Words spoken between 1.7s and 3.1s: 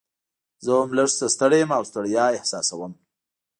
او ستړیا احساسوم.